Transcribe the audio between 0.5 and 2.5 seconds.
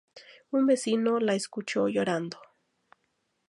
Un vecino la escuchó llorando.